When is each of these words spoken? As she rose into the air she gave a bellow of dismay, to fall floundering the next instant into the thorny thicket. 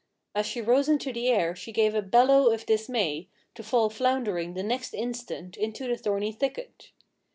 As 0.33 0.47
she 0.47 0.61
rose 0.61 0.89
into 0.89 1.13
the 1.13 1.29
air 1.29 1.55
she 1.55 1.71
gave 1.71 1.93
a 1.93 2.01
bellow 2.01 2.51
of 2.51 2.65
dismay, 2.65 3.27
to 3.53 3.61
fall 3.61 3.91
floundering 3.91 4.55
the 4.55 4.63
next 4.63 4.95
instant 4.95 5.55
into 5.57 5.87
the 5.87 5.95
thorny 5.95 6.31
thicket. 6.31 6.89